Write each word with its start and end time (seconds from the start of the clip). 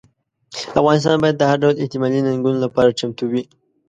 افغانستان 0.81 1.17
باید 1.21 1.35
د 1.39 1.43
هر 1.49 1.57
ډول 1.63 1.75
احتمالي 1.83 2.19
ننګونو 2.27 2.59
لپاره 2.65 2.95
چمتو 2.99 3.23
وي. 3.31 3.43